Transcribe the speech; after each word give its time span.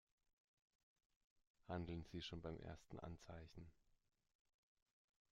Handeln 1.67 2.03
Sie 2.05 2.23
schon 2.23 2.41
beim 2.41 2.59
ersten 2.61 2.97
Anzeichen! 2.97 3.69